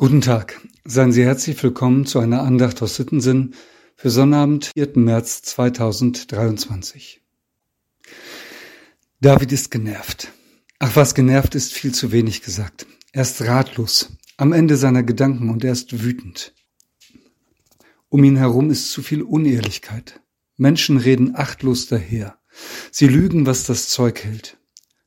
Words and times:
Guten 0.00 0.20
Tag. 0.20 0.60
Seien 0.84 1.10
Sie 1.10 1.24
herzlich 1.24 1.60
willkommen 1.60 2.06
zu 2.06 2.20
einer 2.20 2.44
Andacht 2.44 2.80
aus 2.82 2.94
Sittensinn 2.94 3.54
für 3.96 4.10
Sonnabend, 4.10 4.70
4. 4.76 4.92
März 4.94 5.42
2023. 5.42 7.20
David 9.20 9.50
ist 9.50 9.72
genervt. 9.72 10.32
Ach, 10.78 10.94
was 10.94 11.16
genervt 11.16 11.56
ist, 11.56 11.72
viel 11.72 11.92
zu 11.92 12.12
wenig 12.12 12.42
gesagt. 12.42 12.86
Er 13.10 13.22
ist 13.22 13.42
ratlos, 13.42 14.16
am 14.36 14.52
Ende 14.52 14.76
seiner 14.76 15.02
Gedanken 15.02 15.50
und 15.50 15.64
er 15.64 15.72
ist 15.72 16.04
wütend. 16.04 16.54
Um 18.08 18.22
ihn 18.22 18.36
herum 18.36 18.70
ist 18.70 18.92
zu 18.92 19.02
viel 19.02 19.22
Unehrlichkeit. 19.22 20.20
Menschen 20.56 20.98
reden 20.98 21.34
achtlos 21.34 21.88
daher. 21.88 22.38
Sie 22.92 23.08
lügen, 23.08 23.46
was 23.46 23.64
das 23.64 23.88
Zeug 23.88 24.22
hält. 24.22 24.58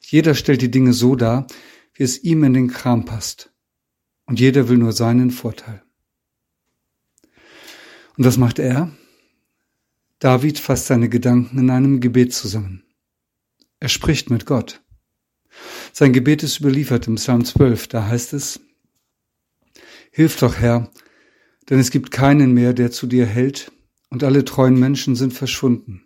Jeder 0.01 0.35
stellt 0.35 0.61
die 0.61 0.69
Dinge 0.69 0.91
so 0.91 1.15
dar, 1.15 1.47
wie 1.93 2.03
es 2.03 2.21
ihm 2.25 2.43
in 2.43 2.53
den 2.53 2.67
Kram 2.67 3.05
passt 3.05 3.50
und 4.31 4.39
jeder 4.39 4.69
will 4.69 4.77
nur 4.77 4.93
seinen 4.93 5.29
Vorteil. 5.29 5.83
Und 8.15 8.23
was 8.23 8.37
macht 8.37 8.59
er? 8.59 8.89
David 10.19 10.57
fasst 10.57 10.85
seine 10.85 11.09
Gedanken 11.09 11.59
in 11.59 11.69
einem 11.69 11.99
Gebet 11.99 12.33
zusammen. 12.33 12.85
Er 13.81 13.89
spricht 13.89 14.29
mit 14.29 14.45
Gott. 14.45 14.81
Sein 15.91 16.13
Gebet 16.13 16.43
ist 16.43 16.61
überliefert 16.61 17.07
im 17.07 17.15
Psalm 17.15 17.43
12, 17.43 17.89
da 17.89 18.07
heißt 18.07 18.31
es, 18.31 18.61
Hilf 20.11 20.37
doch, 20.37 20.55
Herr, 20.55 20.89
denn 21.69 21.79
es 21.79 21.91
gibt 21.91 22.11
keinen 22.11 22.53
mehr, 22.53 22.71
der 22.71 22.89
zu 22.89 23.07
dir 23.07 23.25
hält, 23.25 23.73
und 24.11 24.23
alle 24.23 24.45
treuen 24.45 24.79
Menschen 24.79 25.17
sind 25.17 25.33
verschwunden. 25.33 26.05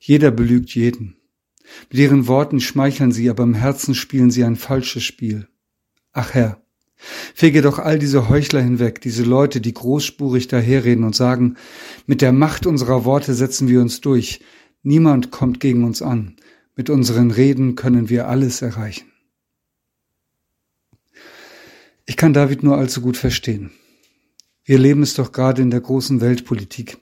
Jeder 0.00 0.30
belügt 0.30 0.74
jeden. 0.74 1.18
Mit 1.90 1.98
ihren 1.98 2.28
Worten 2.28 2.60
schmeicheln 2.60 3.12
sie, 3.12 3.28
aber 3.28 3.42
im 3.42 3.52
Herzen 3.52 3.94
spielen 3.94 4.30
sie 4.30 4.42
ein 4.42 4.56
falsches 4.56 5.04
Spiel. 5.04 5.48
Ach 6.12 6.32
Herr, 6.32 6.64
Fege 7.34 7.62
doch 7.62 7.78
all 7.78 7.98
diese 7.98 8.28
Heuchler 8.28 8.60
hinweg, 8.60 9.00
diese 9.00 9.24
Leute, 9.24 9.60
die 9.60 9.72
großspurig 9.72 10.48
daherreden 10.48 11.04
und 11.04 11.16
sagen, 11.16 11.56
mit 12.06 12.20
der 12.20 12.32
Macht 12.32 12.66
unserer 12.66 13.04
Worte 13.04 13.34
setzen 13.34 13.68
wir 13.68 13.80
uns 13.80 14.00
durch, 14.00 14.40
niemand 14.82 15.30
kommt 15.30 15.60
gegen 15.60 15.84
uns 15.84 16.02
an, 16.02 16.36
mit 16.76 16.90
unseren 16.90 17.30
Reden 17.30 17.74
können 17.74 18.08
wir 18.10 18.28
alles 18.28 18.62
erreichen. 18.62 19.10
Ich 22.06 22.16
kann 22.16 22.32
David 22.32 22.62
nur 22.62 22.76
allzu 22.76 23.00
gut 23.00 23.16
verstehen. 23.16 23.70
Wir 24.64 24.78
leben 24.78 25.02
es 25.02 25.14
doch 25.14 25.32
gerade 25.32 25.62
in 25.62 25.70
der 25.70 25.80
großen 25.80 26.20
Weltpolitik, 26.20 26.98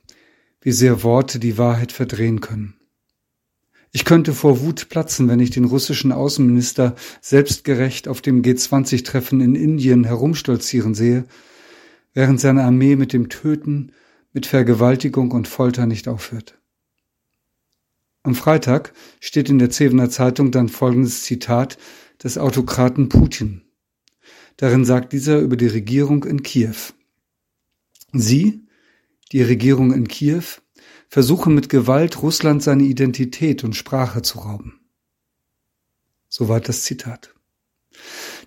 wie 0.60 0.72
sehr 0.72 1.02
Worte 1.02 1.38
die 1.38 1.58
Wahrheit 1.58 1.92
verdrehen 1.92 2.40
können. 2.40 2.77
Ich 3.92 4.04
könnte 4.04 4.34
vor 4.34 4.60
Wut 4.60 4.88
platzen, 4.90 5.28
wenn 5.28 5.40
ich 5.40 5.50
den 5.50 5.64
russischen 5.64 6.12
Außenminister 6.12 6.94
selbstgerecht 7.20 8.06
auf 8.06 8.20
dem 8.20 8.42
G20-Treffen 8.42 9.40
in 9.40 9.54
Indien 9.54 10.04
herumstolzieren 10.04 10.94
sehe, 10.94 11.24
während 12.12 12.40
seine 12.40 12.64
Armee 12.64 12.96
mit 12.96 13.12
dem 13.12 13.28
Töten, 13.28 13.92
mit 14.32 14.46
Vergewaltigung 14.46 15.30
und 15.30 15.48
Folter 15.48 15.86
nicht 15.86 16.06
aufhört. 16.06 16.58
Am 18.22 18.34
Freitag 18.34 18.92
steht 19.20 19.48
in 19.48 19.58
der 19.58 19.70
Zevener 19.70 20.10
Zeitung 20.10 20.50
dann 20.50 20.68
folgendes 20.68 21.22
Zitat 21.22 21.78
des 22.22 22.36
Autokraten 22.36 23.08
Putin. 23.08 23.62
Darin 24.56 24.84
sagt 24.84 25.12
dieser 25.12 25.38
über 25.38 25.56
die 25.56 25.68
Regierung 25.68 26.24
in 26.24 26.42
Kiew. 26.42 26.74
Sie, 28.12 28.66
die 29.32 29.42
Regierung 29.42 29.92
in 29.92 30.08
Kiew, 30.08 30.42
versuchen 31.08 31.54
mit 31.54 31.68
Gewalt 31.68 32.22
Russland 32.22 32.62
seine 32.62 32.84
Identität 32.84 33.64
und 33.64 33.74
Sprache 33.74 34.22
zu 34.22 34.38
rauben. 34.38 34.80
Soweit 36.28 36.68
das 36.68 36.84
Zitat. 36.84 37.34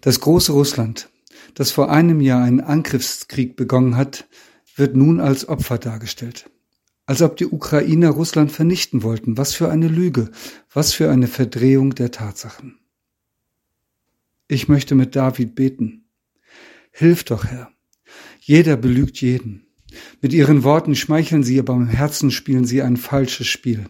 Das 0.01 0.19
große 0.19 0.51
Russland, 0.51 1.09
das 1.55 1.71
vor 1.71 1.91
einem 1.91 2.21
Jahr 2.21 2.43
einen 2.43 2.61
Angriffskrieg 2.61 3.55
begonnen 3.55 3.97
hat, 3.97 4.27
wird 4.75 4.95
nun 4.95 5.19
als 5.19 5.49
Opfer 5.49 5.77
dargestellt. 5.77 6.49
Als 7.05 7.21
ob 7.21 7.35
die 7.37 7.47
Ukrainer 7.47 8.11
Russland 8.11 8.51
vernichten 8.51 9.03
wollten. 9.03 9.37
Was 9.37 9.53
für 9.53 9.69
eine 9.69 9.87
Lüge, 9.87 10.31
was 10.71 10.93
für 10.93 11.09
eine 11.09 11.27
Verdrehung 11.27 11.93
der 11.95 12.11
Tatsachen. 12.11 12.79
Ich 14.47 14.67
möchte 14.67 14.95
mit 14.95 15.15
David 15.15 15.55
beten. 15.55 16.05
Hilf 16.91 17.23
doch, 17.23 17.45
Herr. 17.45 17.71
Jeder 18.39 18.77
belügt 18.77 19.19
jeden. 19.21 19.65
Mit 20.21 20.33
ihren 20.33 20.63
Worten 20.63 20.95
schmeicheln 20.95 21.43
sie, 21.43 21.59
aber 21.59 21.73
im 21.73 21.87
Herzen 21.87 22.31
spielen 22.31 22.65
sie 22.65 22.81
ein 22.81 22.97
falsches 22.97 23.47
Spiel. 23.47 23.89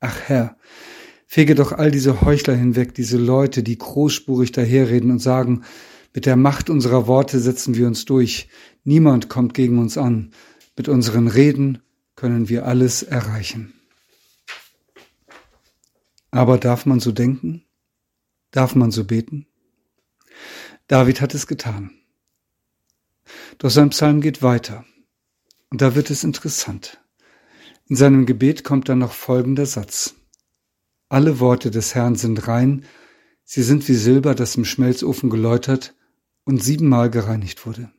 Ach 0.00 0.20
Herr, 0.26 0.56
fege 1.26 1.54
doch 1.54 1.72
all 1.72 1.90
diese 1.90 2.20
Heuchler 2.22 2.54
hinweg, 2.54 2.94
diese 2.94 3.18
Leute, 3.18 3.62
die 3.62 3.78
großspurig 3.78 4.52
daherreden 4.52 5.10
und 5.10 5.18
sagen, 5.18 5.62
mit 6.14 6.26
der 6.26 6.36
Macht 6.36 6.70
unserer 6.70 7.06
Worte 7.06 7.38
setzen 7.38 7.74
wir 7.76 7.86
uns 7.86 8.04
durch, 8.04 8.48
niemand 8.84 9.28
kommt 9.28 9.54
gegen 9.54 9.78
uns 9.78 9.98
an, 9.98 10.32
mit 10.76 10.88
unseren 10.88 11.28
Reden 11.28 11.82
können 12.16 12.48
wir 12.48 12.66
alles 12.66 13.02
erreichen. 13.02 13.74
Aber 16.30 16.58
darf 16.58 16.86
man 16.86 17.00
so 17.00 17.12
denken? 17.12 17.64
Darf 18.50 18.74
man 18.74 18.90
so 18.90 19.04
beten? 19.04 19.46
David 20.86 21.20
hat 21.20 21.34
es 21.34 21.46
getan. 21.46 21.90
Doch 23.58 23.70
sein 23.70 23.90
Psalm 23.90 24.20
geht 24.20 24.42
weiter. 24.42 24.84
Und 25.70 25.82
da 25.82 25.94
wird 25.94 26.10
es 26.10 26.24
interessant. 26.24 27.00
In 27.86 27.96
seinem 27.96 28.26
Gebet 28.26 28.64
kommt 28.64 28.88
dann 28.88 28.98
noch 28.98 29.12
folgender 29.12 29.66
Satz. 29.66 30.14
Alle 31.08 31.40
Worte 31.40 31.70
des 31.70 31.94
Herrn 31.94 32.16
sind 32.16 32.48
rein, 32.48 32.84
sie 33.44 33.62
sind 33.62 33.88
wie 33.88 33.94
Silber, 33.94 34.34
das 34.34 34.56
im 34.56 34.64
Schmelzofen 34.64 35.30
geläutert 35.30 35.94
und 36.44 36.62
siebenmal 36.62 37.10
gereinigt 37.10 37.66
wurde. 37.66 37.90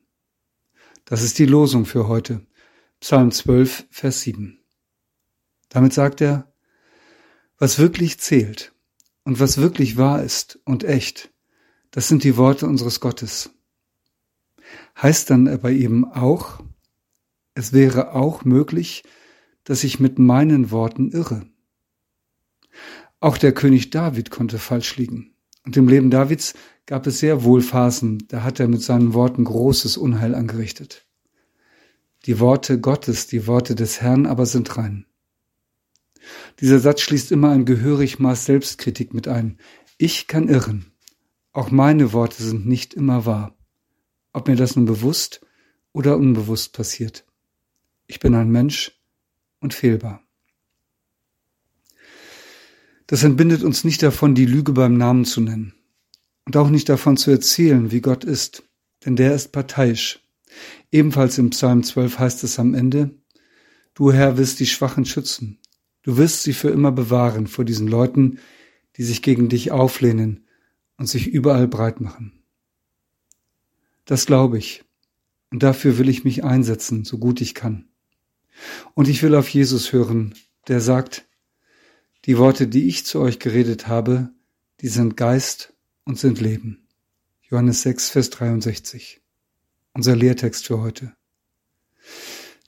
Das 1.05 1.23
ist 1.23 1.39
die 1.39 1.45
Losung 1.45 1.85
für 1.85 2.07
heute. 2.07 2.45
Psalm 2.99 3.31
12, 3.31 3.87
Vers 3.89 4.21
7. 4.21 4.59
Damit 5.69 5.93
sagt 5.93 6.21
er, 6.21 6.51
was 7.57 7.79
wirklich 7.79 8.19
zählt 8.19 8.73
und 9.23 9.39
was 9.39 9.57
wirklich 9.57 9.97
wahr 9.97 10.23
ist 10.23 10.59
und 10.65 10.83
echt, 10.83 11.31
das 11.91 12.07
sind 12.07 12.23
die 12.23 12.37
Worte 12.37 12.67
unseres 12.67 12.99
Gottes. 12.99 13.51
Heißt 15.01 15.29
dann 15.29 15.47
aber 15.47 15.71
eben 15.71 16.05
auch, 16.05 16.61
es 17.59 17.73
wäre 17.73 18.13
auch 18.15 18.45
möglich, 18.45 19.03
dass 19.65 19.83
ich 19.83 19.99
mit 19.99 20.17
meinen 20.17 20.71
Worten 20.71 21.11
irre. 21.11 21.45
Auch 23.19 23.37
der 23.37 23.51
König 23.51 23.89
David 23.89 24.31
konnte 24.31 24.57
falsch 24.57 24.95
liegen. 24.95 25.33
Und 25.65 25.75
im 25.75 25.89
Leben 25.89 26.09
Davids 26.09 26.53
gab 26.85 27.05
es 27.05 27.19
sehr 27.19 27.43
wohl 27.43 27.61
Phasen, 27.61 28.23
da 28.29 28.43
hat 28.43 28.61
er 28.61 28.69
mit 28.69 28.81
seinen 28.81 29.13
Worten 29.13 29.43
großes 29.43 29.97
Unheil 29.97 30.35
angerichtet. 30.35 31.05
Die 32.25 32.39
Worte 32.39 32.79
Gottes, 32.79 33.27
die 33.27 33.45
Worte 33.45 33.75
des 33.75 33.99
Herrn 33.99 34.25
aber 34.25 34.45
sind 34.45 34.77
rein. 34.77 35.05
Dieser 36.61 36.79
Satz 36.79 37.01
schließt 37.01 37.29
immer 37.29 37.49
ein 37.49 37.65
gehörig 37.65 38.19
Maß 38.19 38.45
Selbstkritik 38.45 39.13
mit 39.13 39.27
ein. 39.27 39.57
Ich 39.97 40.27
kann 40.27 40.47
irren. 40.47 40.93
Auch 41.51 41.71
meine 41.71 42.13
Worte 42.13 42.41
sind 42.41 42.65
nicht 42.65 42.93
immer 42.93 43.25
wahr. 43.25 43.53
Ob 44.31 44.47
mir 44.47 44.55
das 44.55 44.77
nun 44.77 44.85
bewusst 44.85 45.41
oder 45.91 46.15
unbewusst 46.15 46.71
passiert. 46.71 47.25
Ich 48.09 48.19
bin 48.19 48.33
ein 48.33 48.49
Mensch 48.49 48.99
und 49.59 49.75
fehlbar. 49.75 50.23
Das 53.05 53.23
entbindet 53.23 53.61
uns 53.61 53.83
nicht 53.83 54.01
davon, 54.01 54.33
die 54.33 54.47
Lüge 54.47 54.73
beim 54.73 54.97
Namen 54.97 55.25
zu 55.25 55.41
nennen 55.41 55.75
und 56.45 56.57
auch 56.57 56.69
nicht 56.69 56.89
davon 56.89 57.17
zu 57.17 57.29
erzählen, 57.29 57.91
wie 57.91 58.01
Gott 58.01 58.23
ist, 58.23 58.63
denn 59.05 59.15
der 59.15 59.35
ist 59.35 59.51
parteiisch. 59.51 60.25
Ebenfalls 60.91 61.37
im 61.37 61.51
Psalm 61.51 61.83
12 61.83 62.17
heißt 62.17 62.43
es 62.43 62.57
am 62.57 62.73
Ende, 62.73 63.11
Du 63.93 64.11
Herr 64.11 64.39
wirst 64.39 64.59
die 64.59 64.65
Schwachen 64.65 65.05
schützen, 65.05 65.59
du 66.01 66.17
wirst 66.17 66.41
sie 66.41 66.53
für 66.53 66.69
immer 66.69 66.91
bewahren 66.91 67.45
vor 67.45 67.63
diesen 67.63 67.87
Leuten, 67.87 68.39
die 68.95 69.03
sich 69.03 69.21
gegen 69.21 69.49
dich 69.49 69.69
auflehnen 69.71 70.47
und 70.97 71.07
sich 71.07 71.27
überall 71.27 71.67
breit 71.67 72.01
machen. 72.01 72.41
Das 74.05 74.25
glaube 74.25 74.57
ich, 74.57 74.83
und 75.51 75.61
dafür 75.61 75.99
will 75.99 76.09
ich 76.09 76.23
mich 76.23 76.43
einsetzen, 76.43 77.05
so 77.05 77.19
gut 77.19 77.41
ich 77.41 77.53
kann. 77.53 77.88
Und 78.93 79.07
ich 79.07 79.23
will 79.23 79.35
auf 79.35 79.49
Jesus 79.49 79.93
hören, 79.93 80.35
der 80.67 80.81
sagt, 80.81 81.25
die 82.25 82.37
Worte, 82.37 82.67
die 82.67 82.87
ich 82.87 83.05
zu 83.05 83.19
euch 83.19 83.39
geredet 83.39 83.87
habe, 83.87 84.29
die 84.81 84.87
sind 84.87 85.17
Geist 85.17 85.73
und 86.03 86.19
sind 86.19 86.41
Leben. 86.41 86.87
Johannes 87.41 87.81
6, 87.81 88.09
Vers 88.09 88.29
63. 88.29 89.21
Unser 89.93 90.15
Lehrtext 90.15 90.67
für 90.67 90.81
heute. 90.81 91.13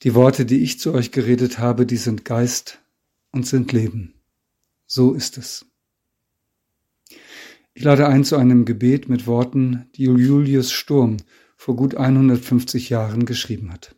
Die 0.03 0.15
Worte, 0.15 0.45
die 0.45 0.63
ich 0.63 0.79
zu 0.79 0.93
euch 0.93 1.11
geredet 1.11 1.59
habe, 1.59 1.85
die 1.85 1.97
sind 1.97 2.25
Geist 2.25 2.79
und 3.31 3.45
sind 3.45 3.71
Leben. 3.71 4.15
So 4.87 5.13
ist 5.13 5.37
es. 5.37 5.65
Ich 7.73 7.83
lade 7.83 8.07
ein 8.07 8.23
zu 8.23 8.35
einem 8.35 8.65
Gebet 8.65 9.07
mit 9.07 9.27
Worten, 9.27 9.89
die 9.95 10.03
Julius 10.03 10.71
Sturm 10.71 11.17
vor 11.55 11.75
gut 11.75 11.95
150 11.95 12.89
Jahren 12.89 13.25
geschrieben 13.25 13.71
hat. 13.71 13.95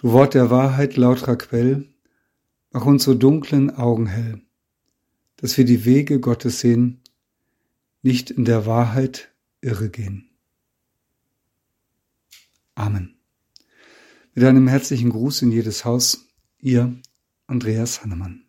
Du 0.00 0.12
Wort 0.12 0.32
der 0.32 0.48
Wahrheit, 0.48 0.96
lauterer 0.96 1.36
Quell, 1.36 1.86
mach 2.70 2.86
uns 2.86 3.04
so 3.04 3.12
dunklen 3.12 3.68
Augen 3.68 4.06
hell, 4.06 4.40
dass 5.36 5.58
wir 5.58 5.66
die 5.66 5.84
Wege 5.84 6.20
Gottes 6.20 6.60
sehen, 6.60 7.02
nicht 8.00 8.30
in 8.30 8.46
der 8.46 8.64
Wahrheit 8.64 9.30
irre 9.60 9.90
gehen. 9.90 10.30
Amen. 12.74 13.14
Mit 14.32 14.44
einem 14.44 14.68
herzlichen 14.68 15.10
Gruß 15.10 15.42
in 15.42 15.52
jedes 15.52 15.84
Haus, 15.84 16.28
ihr 16.60 16.98
Andreas 17.46 18.02
Hannemann. 18.02 18.46